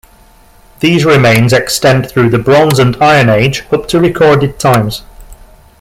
These 0.79 1.05
remains 1.05 1.53
extend 1.53 2.09
through 2.09 2.31
the 2.31 2.39
bronze 2.39 2.79
and 2.79 2.97
Iron 2.99 3.29
Age, 3.29 3.61
up 3.71 3.87
to 3.89 3.99
recorded 3.99 4.57
times. 4.57 5.03